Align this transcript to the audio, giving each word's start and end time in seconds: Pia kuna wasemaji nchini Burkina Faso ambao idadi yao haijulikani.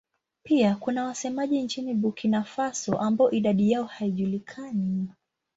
Pia 0.43 0.75
kuna 0.75 1.05
wasemaji 1.05 1.61
nchini 1.61 1.93
Burkina 1.93 2.43
Faso 2.43 2.99
ambao 2.99 3.31
idadi 3.31 3.71
yao 3.71 3.83
haijulikani. 3.85 5.07